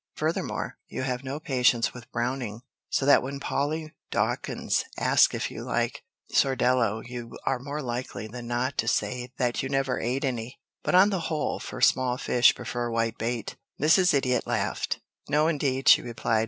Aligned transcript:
Furthermore, 0.15 0.79
you 0.87 1.03
have 1.03 1.23
no 1.23 1.39
patience 1.39 1.93
with 1.93 2.11
Browning, 2.11 2.61
so 2.89 3.05
that 3.05 3.21
when 3.21 3.39
Polly 3.39 3.93
Dawkins 4.09 4.83
asks 4.97 5.35
if 5.35 5.51
you 5.51 5.63
like 5.63 6.01
Sordello, 6.33 7.03
you 7.07 7.37
are 7.45 7.59
more 7.59 7.83
likely 7.83 8.25
than 8.25 8.47
not 8.47 8.79
to 8.79 8.87
say 8.87 9.31
that 9.37 9.61
you 9.61 9.69
never 9.69 9.99
ate 9.99 10.25
any, 10.25 10.59
but 10.81 10.95
on 10.95 11.11
the 11.11 11.19
whole 11.29 11.59
for 11.59 11.81
small 11.81 12.17
fish 12.17 12.55
prefer 12.55 12.89
whitebait." 12.89 13.57
Mrs. 13.79 14.11
Idiot 14.15 14.47
laughed. 14.47 14.99
"No, 15.29 15.47
indeed," 15.47 15.87
she 15.87 16.01
replied. 16.01 16.39